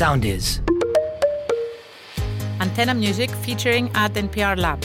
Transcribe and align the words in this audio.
Sound 0.00 0.24
is. 0.24 0.46
Antenna 2.64 2.94
Music 2.94 3.30
featuring 3.44 3.90
Ad 4.02 4.14
NPR 4.26 4.56
Lab. 4.64 4.80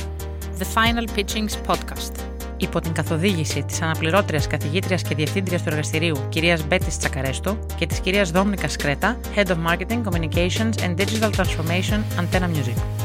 The 0.60 0.66
Final 0.66 1.06
Pitchings 1.16 1.56
Podcast. 1.68 2.12
Υπό 2.58 2.80
την 2.80 2.93
καθοδήγηση 2.93 3.64
της 3.64 3.82
αναπληρώτριας 3.82 4.48
καθηγήτριας 4.48 5.01
και 5.01 5.16
διευθύντριας 5.16 5.64
του 5.64 5.70
εργαστηρίου 5.70 6.16
κυρίας 6.30 6.67
Μπέτης 6.67 6.98
Τσακαρέστο 6.98 7.58
και 7.75 7.86
της 7.86 8.00
κυρίας 8.00 8.32
Δόμνικα 8.32 8.68
Σκρέτα, 8.68 9.20
Head 9.36 9.48
of 9.48 9.57
Marketing, 9.68 10.04
Communications 10.04 10.73
and 10.86 10.96
Digital 10.96 11.29
Transformation 11.38 12.00
Antenna 12.20 12.47
Music. 12.47 13.05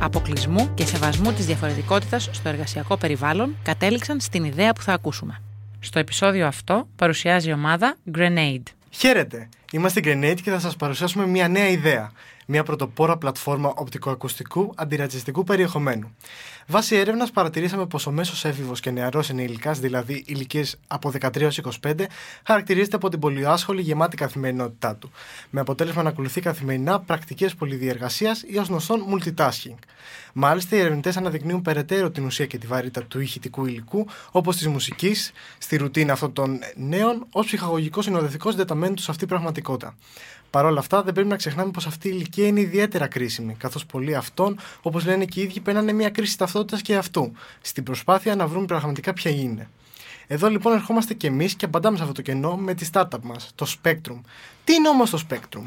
αποκλεισμού 0.00 0.74
και 0.74 0.86
σεβασμού 0.86 1.32
της 1.32 1.46
διαφορετικότητας 1.46 2.28
στο 2.32 2.48
εργασιακό 2.48 2.96
περιβάλλον, 2.96 3.56
κατέληξαν 3.62 4.20
στην 4.20 4.44
ιδέα 4.44 4.72
που 4.72 4.82
θα 4.82 4.92
ακούσουμε. 4.92 5.42
Στο 5.80 5.98
επεισόδιο 5.98 6.46
αυτό 6.46 6.88
παρουσιάζει 6.96 7.48
η 7.48 7.52
ομάδα 7.52 7.96
Grenade. 8.14 8.62
Χαίρετε! 8.90 9.48
Είμαστε 9.72 10.00
η 10.00 10.02
Grenade 10.06 10.40
και 10.42 10.50
θα 10.50 10.58
σας 10.58 10.76
παρουσιάσουμε 10.76 11.26
μια 11.26 11.48
νέα 11.48 11.68
ιδέα. 11.68 12.12
Μια 12.48 12.62
πρωτοπόρα 12.62 13.16
πλατφόρμα 13.16 13.72
οπτικοακουστικού 13.76 14.72
αντιρατσιστικού 14.76 15.44
περιεχομένου. 15.44 16.16
Βάσει 16.66 16.96
έρευνας, 16.96 17.30
παρατηρήσαμε 17.30 17.86
πως 17.86 18.06
ο 18.06 18.10
μέσος 18.10 18.44
έφηβος 18.44 18.80
και 18.80 18.90
νεαρός 18.90 19.30
ενηλικά, 19.30 19.72
δηλαδή 19.72 20.24
ηλικίες 20.26 20.76
από 20.86 21.10
13 21.10 21.40
έως 21.40 21.58
25, 21.58 22.06
χαρακτηρίζεται 22.46 22.96
από 22.96 23.08
την 23.08 23.18
πολυάσχολη 23.18 23.82
γεμάτη 23.82 24.16
καθημερινότητά 24.16 24.96
του, 24.96 25.10
με 25.50 25.60
αποτέλεσμα 25.60 26.02
να 26.02 26.08
ακολουθεί 26.08 26.40
καθημερινά 26.40 27.00
πρακτικές 27.00 27.54
πολυδιεργασίας 27.54 28.42
ή 28.46 28.58
ως 28.58 28.68
γνωστόν 28.68 29.04
multitasking. 29.12 29.78
Μάλιστα, 30.32 30.76
οι 30.76 30.78
ερευνητές 30.78 31.16
αναδεικνύουν 31.16 31.62
περαιτέρω 31.62 32.10
την 32.10 32.24
ουσία 32.24 32.46
και 32.46 32.58
τη 32.58 32.66
βαρύτητα 32.66 33.02
του 33.02 33.20
ηχητικού 33.20 33.66
υλικού, 33.66 34.06
όπως 34.30 34.56
της 34.56 34.66
μουσικής, 34.66 35.32
στη 35.58 35.76
ρουτίνα 35.76 36.12
αυτών 36.12 36.32
των 36.32 36.58
νέων, 36.76 37.26
ως 37.32 37.46
ψυχαγωγικός 37.46 38.04
συνοδευτικός 38.04 38.52
συντεταμένου 38.52 38.94
του 38.94 39.02
σε 39.02 39.10
αυτή 39.10 39.26
πραγματικότητα. 39.26 39.94
Παρ' 40.56 40.64
όλα 40.64 40.78
αυτά, 40.78 41.02
δεν 41.02 41.12
πρέπει 41.12 41.28
να 41.28 41.36
ξεχνάμε 41.36 41.70
πως 41.70 41.86
αυτή 41.86 42.08
η 42.08 42.10
ηλικία 42.14 42.46
είναι 42.46 42.60
ιδιαίτερα 42.60 43.06
κρίσιμη, 43.06 43.54
καθώς 43.54 43.86
πολλοί 43.86 44.14
αυτών, 44.14 44.58
όπως 44.82 45.06
λένε 45.06 45.24
και 45.24 45.40
οι 45.40 45.42
ίδιοι, 45.42 45.60
παίρνανε 45.60 45.92
μια 45.92 46.10
κρίση 46.10 46.38
ταυτότητας 46.38 46.82
και 46.82 46.96
αυτού, 46.96 47.32
στην 47.60 47.84
προσπάθεια 47.84 48.36
να 48.36 48.46
βρουν 48.46 48.64
πραγματικά 48.64 49.12
ποια 49.12 49.30
είναι. 49.30 49.68
Εδώ 50.26 50.48
λοιπόν 50.48 50.72
ερχόμαστε 50.72 51.14
κι 51.14 51.26
εμείς 51.26 51.54
και 51.54 51.64
απαντάμε 51.64 51.96
σε 51.96 52.02
αυτό 52.02 52.14
το 52.14 52.22
κενό 52.22 52.56
με 52.56 52.74
τη 52.74 52.88
startup 52.92 53.20
μας, 53.22 53.50
το 53.54 53.66
Spectrum. 53.66 54.20
Τι 54.64 54.74
είναι 54.74 54.88
όμως 54.88 55.10
το 55.10 55.20
Spectrum? 55.28 55.62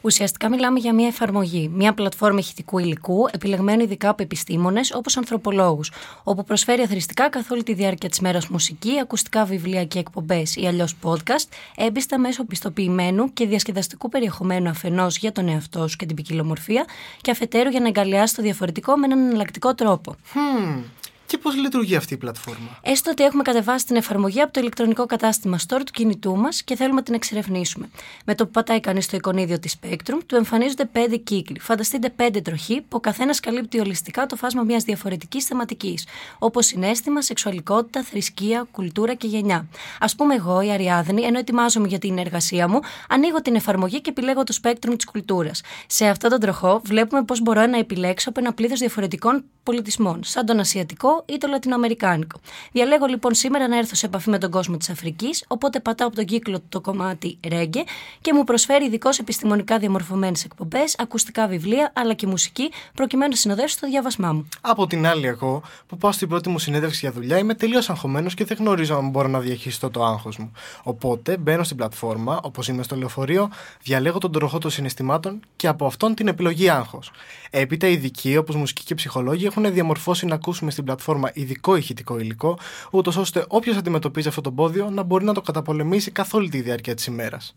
Ουσιαστικά 0.00 0.48
μιλάμε 0.48 0.78
για 0.78 0.94
μια 0.94 1.06
εφαρμογή, 1.06 1.68
μια 1.74 1.94
πλατφόρμα 1.94 2.38
ηχητικού 2.38 2.78
υλικού, 2.78 3.28
επιλεγμένη 3.32 3.82
ειδικά 3.82 4.08
από 4.08 4.22
επιστήμονες 4.22 4.92
όπως 4.94 5.16
ανθρωπολόγους, 5.16 5.92
όπου 6.22 6.44
προσφέρει 6.44 6.82
αθρηστικά 6.82 7.28
καθ' 7.28 7.50
όλη 7.50 7.62
τη 7.62 7.74
διάρκεια 7.74 8.08
της 8.08 8.20
μέρας 8.20 8.48
μουσική, 8.48 8.98
ακουστικά 9.00 9.44
βιβλία 9.44 9.84
και 9.84 9.98
εκπομπές 9.98 10.56
ή 10.56 10.66
αλλιώς 10.66 10.96
podcast, 11.02 11.48
έμπιστα 11.76 12.18
μέσω 12.18 12.44
πιστοποιημένου 12.44 13.32
και 13.32 13.46
διασκεδαστικού 13.46 14.08
περιεχομένου 14.08 14.68
αφενός 14.68 15.16
για 15.16 15.32
τον 15.32 15.48
εαυτό 15.48 15.88
σου 15.88 15.96
και 15.96 16.06
την 16.06 16.16
ποικιλομορφία, 16.16 16.84
και 17.20 17.30
αφετέρου 17.30 17.70
για 17.70 17.80
να 17.80 17.86
εγκαλιάσεις 17.86 18.36
το 18.36 18.42
διαφορετικό 18.42 18.96
με 18.96 19.06
έναν 19.06 19.18
εναλλακτικό 19.18 19.74
τρόπο. 19.74 20.14
Hmm. 20.34 20.82
Και 21.30 21.38
πώς 21.38 21.56
λειτουργεί 21.56 21.96
αυτή 21.96 22.14
η 22.14 22.16
πλατφόρμα; 22.16 22.78
Έστω 22.82 23.10
ότι 23.10 23.24
έχουμε 23.24 23.42
κατεβάσει 23.42 23.86
την 23.86 23.96
εφαρμογή 23.96 24.40
από 24.40 24.52
το 24.52 24.60
ηλεκτρονικό 24.60 25.06
κατάστημα 25.06 25.58
Store 25.58 25.80
του 25.84 25.92
κινητού 25.92 26.36
μας 26.36 26.62
και 26.62 26.76
θέλουμε 26.76 26.94
να 26.94 27.02
την 27.02 27.14
εξερευνήσουμε. 27.14 27.90
Με 28.24 28.34
το 28.34 28.44
που 28.44 28.50
πατάει 28.50 28.80
κανείς 28.80 29.04
στο 29.04 29.16
εικονίδιο 29.16 29.58
της 29.58 29.76
Spectrum, 29.80 30.18
του 30.26 30.34
εμφανίζονται 30.36 30.84
πέντε 30.84 31.16
κύκλοι. 31.16 31.60
Φανταστείτε 31.60 32.10
πέντε 32.10 32.40
τροχοί 32.40 32.80
που 32.80 32.96
ο 32.96 33.00
καθένας 33.00 33.40
καλύπτει 33.40 33.80
ολιστικά 33.80 34.26
το 34.26 34.36
φάσμα 34.36 34.62
μιας 34.62 34.84
διαφορετικής 34.84 35.44
θεματικής, 35.44 36.06
όπως 36.38 36.66
συνέστημα, 36.66 37.22
σεξουαλικότητα, 37.22 38.02
θρησκεία, 38.02 38.66
κουλτούρα 38.70 39.14
και 39.14 39.26
γενιά. 39.26 39.68
Α 39.98 40.14
πούμε, 40.16 40.34
εγώ, 40.34 40.60
η 40.60 40.70
Αριάδνη, 40.70 41.22
ενώ 41.22 41.38
ετοιμάζομαι 41.38 41.88
για 41.88 41.98
την 41.98 42.18
εργασία 42.18 42.68
μου, 42.68 42.80
ανοίγω 43.08 43.42
την 43.42 43.54
εφαρμογή 43.54 44.00
και 44.00 44.10
επιλέγω 44.10 44.44
το 44.44 44.54
Spectrum 44.62 44.94
της 44.96 45.04
κουλτούρας. 45.04 45.60
Σε 45.86 46.06
αυτό 46.06 46.28
τον 46.28 46.40
τροχό 46.40 46.80
βλέπουμε 46.84 47.24
πώς 47.24 47.40
μπορώ 47.40 47.66
να 47.66 47.78
επιλέξω 47.78 48.28
από 48.28 48.40
ένα 48.40 48.52
πλήθος 48.52 48.78
διαφορετικών 48.78 49.44
πολιτισμών, 49.62 50.20
σαν 50.24 50.46
τον 50.46 50.60
Ασιατικό, 50.60 51.19
ή 51.26 51.38
το 51.38 51.48
Λατινοαμερικάνικο. 51.48 52.40
Διαλέγω 52.72 53.06
λοιπόν 53.06 53.34
σήμερα 53.34 53.68
να 53.68 53.76
έρθω 53.76 53.94
σε 53.94 54.06
επαφή 54.06 54.30
με 54.30 54.38
τον 54.38 54.50
κόσμο 54.50 54.76
της 54.76 54.90
Αφρικής, 54.90 55.44
οπότε 55.48 55.80
πατάω 55.80 56.06
από 56.06 56.16
τον 56.16 56.24
κύκλο 56.24 56.60
το 56.68 56.80
κομμάτι 56.80 57.38
ρέγγε 57.48 57.82
και 58.20 58.34
μου 58.34 58.44
προσφέρει 58.44 58.84
ειδικώς 58.84 59.18
επιστημονικά 59.18 59.78
διαμορφωμένες 59.78 60.44
εκπομπές, 60.44 60.94
ακουστικά 60.98 61.46
βιβλία 61.46 61.92
αλλά 61.94 62.14
και 62.14 62.26
μουσική, 62.26 62.70
προκειμένου 62.94 63.30
να 63.30 63.36
συνοδεύσω 63.36 63.76
το 63.80 63.86
διάβασμά 63.86 64.32
μου. 64.32 64.48
Από 64.60 64.86
την 64.86 65.06
άλλη, 65.06 65.26
εγώ 65.26 65.62
που 65.86 65.96
πάω 65.96 66.12
στην 66.12 66.28
πρώτη 66.28 66.48
μου 66.48 66.58
συνέντευξη 66.58 66.98
για 67.02 67.12
δουλειά 67.12 67.38
είμαι 67.38 67.54
τελείως 67.54 67.90
αγχωμένος 67.90 68.34
και 68.34 68.44
δεν 68.44 68.56
γνωρίζω 68.60 68.96
αν 68.96 69.08
μπορώ 69.08 69.28
να 69.28 69.38
διαχειριστώ 69.40 69.90
το 69.90 70.04
άγχος 70.04 70.36
μου. 70.36 70.52
Οπότε 70.82 71.36
μπαίνω 71.36 71.62
στην 71.64 71.76
πλατφόρμα, 71.76 72.40
όπως 72.42 72.68
είμαι 72.68 72.82
στο 72.82 72.96
λεωφορείο, 72.96 73.50
διαλέγω 73.82 74.18
τον 74.18 74.32
τροχό 74.32 74.58
των 74.58 74.70
συναισθημάτων 74.70 75.40
και 75.56 75.66
από 75.66 75.86
αυτόν 75.86 76.14
την 76.14 76.28
επιλογή 76.28 76.68
άγχος. 76.68 77.10
Έπειτα, 77.50 77.86
ειδικοί 77.86 78.36
όπως 78.36 78.56
μουσικοί 78.56 78.84
και 78.84 78.94
ψυχολόγοι 78.94 79.46
έχουν 79.46 79.72
διαμορφώσει 79.72 80.26
να 80.26 80.34
ακούσουμε 80.34 80.70
στην 80.70 80.84
πλατφόρμα 80.84 81.08
πλατφόρμα 81.10 81.30
ειδικό 81.34 81.76
ηχητικό 81.76 82.18
υλικό, 82.18 82.58
ούτως 82.90 83.16
ώστε 83.16 83.44
όποιος 83.48 83.76
αντιμετωπίζει 83.76 84.28
αυτό 84.28 84.40
το 84.40 84.50
πόδιο 84.50 84.90
να 84.90 85.02
μπορεί 85.02 85.24
να 85.24 85.34
το 85.34 85.40
καταπολεμήσει 85.40 86.10
καθ' 86.10 86.34
όλη 86.34 86.48
τη 86.48 86.60
διάρκεια 86.60 86.94
της 86.94 87.06
ημέρας. 87.06 87.54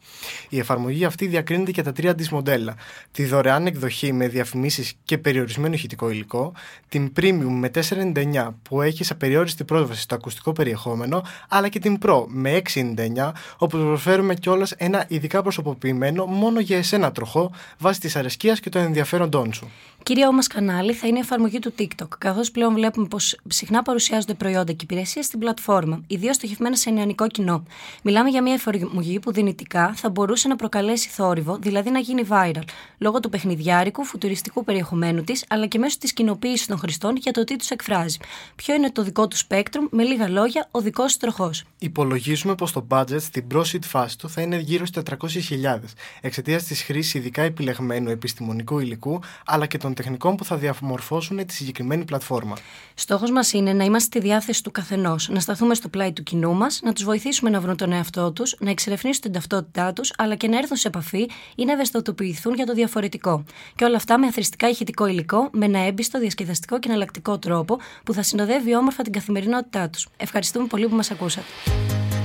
Η 0.49 0.59
εφαρμογή 0.59 1.05
αυτή 1.05 1.27
διακρίνεται 1.27 1.71
και 1.71 1.81
τα 1.81 1.91
τρία 1.91 2.15
τη 2.15 2.33
μοντέλα. 2.33 2.75
Τη 3.11 3.25
δωρεάν 3.25 3.65
εκδοχή 3.65 4.13
με 4.13 4.27
διαφημίσεις 4.27 4.93
και 5.03 5.17
περιορισμένο 5.17 5.73
ηχητικό 5.73 6.09
υλικό, 6.09 6.53
την 6.89 7.11
premium 7.15 7.55
με 7.59 7.71
4,99 7.73 8.49
που 8.61 8.81
έχει 8.81 9.03
σε 9.03 9.15
περιόριστη 9.15 9.63
πρόσβαση 9.63 10.01
στο 10.01 10.15
ακουστικό 10.15 10.51
περιεχόμενο, 10.51 11.23
αλλά 11.49 11.67
και 11.67 11.79
την 11.79 11.97
Pro 12.05 12.25
με 12.27 12.61
6,99 12.73 13.31
όπου 13.57 13.77
προσφέρουμε 13.77 14.33
κιόλας 14.33 14.71
ένα 14.71 15.05
ειδικά 15.07 15.41
προσωποποιημένο 15.41 16.25
μόνο 16.25 16.59
για 16.59 16.77
εσένα 16.77 17.11
τροχό 17.11 17.51
βάσει 17.79 17.99
της 17.99 18.15
αρεσκίας 18.15 18.59
και 18.59 18.69
των 18.69 18.81
ενδιαφέροντών 18.81 19.53
σου. 19.53 19.71
Κυρία 20.03 20.31
μα 20.31 20.39
κανάλι 20.43 20.93
θα 20.93 21.07
είναι 21.07 21.17
η 21.17 21.21
εφαρμογή 21.21 21.59
του 21.59 21.73
TikTok, 21.79 22.07
καθώς 22.17 22.51
πλέον 22.51 22.73
βλέπουμε 22.73 23.07
πως 23.07 23.39
συχνά 23.47 23.81
παρουσιάζονται 23.81 24.33
προϊόντα 24.33 24.71
και 24.71 24.83
υπηρεσίες 24.83 25.25
στην 25.25 25.39
πλατφόρμα, 25.39 26.03
ιδίως 26.07 26.35
στοχευμένα 26.35 26.75
σε 26.75 26.89
νεανικό 26.89 27.27
κοινό. 27.27 27.63
Μιλάμε 28.03 28.29
για 28.29 28.41
μια 28.41 28.53
εφαρμογή 28.53 29.19
που 29.19 29.31
δυνητικά 29.31 29.93
θα 29.95 30.09
μπορούσε 30.09 30.47
να 30.47 30.55
προκαλέσει 30.55 31.09
θόρυβο, 31.09 31.57
δηλαδή 31.57 31.89
να 31.89 31.99
γίνει 31.99 32.23
viral, 32.29 32.61
λόγω 32.97 33.19
του 33.19 33.29
παιχνιδιάρικου, 33.29 34.03
φουτουριστικού 34.03 34.63
περιεχομένου 34.63 35.23
της, 35.23 35.45
αλλά 35.49 35.65
και 35.65 35.77
μέσω 35.77 35.97
της 35.99 36.13
κοινοποίησης 36.13 36.67
των 36.67 36.77
χρηστών 36.77 37.15
για 37.15 37.31
το 37.31 37.43
τι 37.43 37.55
τους 37.55 37.69
εκφράζει. 37.69 38.17
Ποιο 38.55 38.75
είναι 38.75 38.91
το 38.91 39.03
δικό 39.03 39.27
του 39.27 39.37
spectrum, 39.47 39.87
με 39.89 40.03
λίγα 40.03 40.29
λόγια, 40.29 40.67
ο 40.71 40.81
δικός 40.81 41.13
του 41.13 41.19
τροχός. 41.19 41.63
Υπολογίζουμε 41.79 42.55
πως 42.55 42.71
το 42.71 42.87
budget 42.89 43.21
στην 43.21 43.47
πρόσιτ 43.47 43.83
φάση 43.85 44.17
του 44.17 44.29
θα 44.29 44.41
είναι 44.41 44.57
γύρω 44.57 44.85
στι 44.85 45.01
400.000 45.19 45.79
εξαιτίας 46.21 46.63
της 46.63 46.81
χρήσης 46.81 47.13
ειδικά 47.13 47.41
επιλεγμένου 47.41 48.09
επιστημονικού 48.09 48.79
υλικού, 48.79 49.19
αλλά 49.45 49.65
και 49.65 49.77
των 49.77 49.92
τεχνικών 49.93 50.35
που 50.35 50.45
θα 50.45 50.55
διαμορφώσουν 50.55 51.45
τη 51.45 51.53
συγκεκριμένη 51.53 52.05
πλατφόρμα. 52.05 52.55
Στόχος 52.93 53.31
μας 53.31 53.53
είναι 53.53 53.73
να 53.73 53.83
είμαστε 53.83 54.19
στη 54.19 54.27
διάθεση 54.27 54.63
του 54.63 54.71
καθενός, 54.71 55.29
να 55.29 55.39
σταθούμε 55.39 55.75
στο 55.75 55.89
πλάι 55.89 56.13
του 56.13 56.23
κοινού 56.23 56.53
μας, 56.53 56.79
να 56.83 56.93
τους 56.93 57.03
βοηθήσουμε 57.03 57.49
να 57.49 57.59
βρουν 57.59 57.77
τον 57.77 57.91
εαυτό 57.91 58.31
τους, 58.31 58.55
να 58.59 58.69
εξερευνήσουν 58.69 59.21
την 59.21 59.31
ταυτότητά 59.31 59.93
τους, 59.93 60.13
αλλά 60.17 60.35
και 60.35 60.47
να 60.47 60.57
έρθουν 60.57 60.77
σε 60.77 60.87
επαφή 60.87 61.29
ή 61.55 61.65
να 61.65 61.71
ευαισθητοποιηθούν 61.71 62.53
για 62.53 62.65
το 62.65 62.73
διαφορετικό. 62.73 63.43
Και 63.75 63.83
όλα 63.83 63.95
αυτά 63.95 64.19
με 64.19 64.27
αθρηστικά 64.27 64.69
ηχητικό 64.69 65.07
υλικό, 65.07 65.49
με 65.51 65.65
ένα 65.65 65.79
έμπιστο, 65.79 66.19
διασκεδαστικό 66.19 66.79
και 66.79 66.87
εναλλακτικό 66.89 67.39
τρόπο 67.39 67.77
που 68.03 68.13
θα 68.13 68.23
συνοδεύει 68.23 68.75
όμορφα 68.75 69.03
την 69.03 69.11
καθημερινότητά 69.11 69.89
τους. 69.89 70.07
Ευχαριστούμε 70.17 70.67
πολύ 70.67 70.87
που 70.87 70.95
μας 70.95 71.11
ακούσατε. 71.11 71.47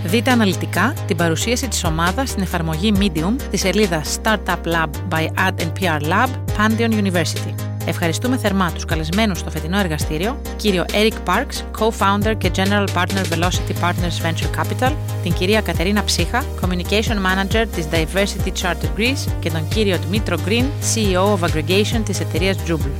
Δείτε 0.04 0.31
αναλυτικά 0.31 0.94
την 1.06 1.16
παρουσίαση 1.16 1.69
της 1.69 1.84
ομάδας 1.84 2.31
στην 2.31 2.42
εφαρμογή 2.42 2.92
Medium 2.98 3.34
της 3.50 3.60
σελίδας 3.60 4.19
Startup 4.22 4.62
Lab 4.64 4.90
by 5.10 5.26
Ad 5.46 5.72
PR 5.81 6.00
Lab, 6.00 6.28
Pantheon 6.58 6.92
University. 6.92 7.67
Ευχαριστούμε 7.88 8.37
θερμά 8.37 8.73
τους 8.73 8.85
καλεσμένους 8.85 9.38
στο 9.38 9.50
φετινό 9.50 9.79
εργαστήριο, 9.79 10.40
κύριο 10.56 10.85
Eric 10.93 11.12
Parks, 11.25 11.79
co-founder 11.79 12.35
και 12.38 12.50
general 12.55 12.87
partner 12.94 13.25
Velocity 13.32 13.82
Partners 13.82 14.26
Venture 14.26 14.61
Capital, 14.61 14.93
την 15.23 15.32
κυρία 15.32 15.61
Κατερίνα 15.61 16.05
Ψύχα, 16.05 16.44
communication 16.61 17.17
manager 17.17 17.67
της 17.75 17.88
Diversity 17.93 18.52
Charter 18.62 18.99
Greece 18.99 19.32
και 19.40 19.50
τον 19.50 19.69
κύριο 19.69 19.99
Dmitro 20.11 20.37
Green, 20.49 20.64
CEO 20.94 21.38
of 21.38 21.49
Aggregation 21.49 22.00
της 22.05 22.20
εταιρείας 22.20 22.56
Jubil. 22.67 22.90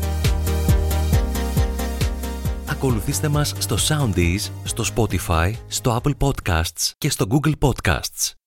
Ακολουθήστε 2.67 3.29
μας 3.29 3.55
στο 3.59 3.77
Soundees, 3.89 4.51
στο 4.65 4.85
Spotify, 4.95 5.53
στο 5.67 6.01
Apple 6.03 6.29
Podcasts 6.29 6.93
και 6.99 7.11
στο 7.11 7.27
Google 7.31 7.53
Podcasts. 7.61 8.38